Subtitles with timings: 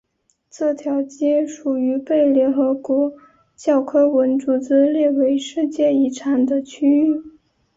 [0.49, 3.13] 这条街属于被联合国
[3.55, 7.21] 教科文组织列为世界遗产的区域。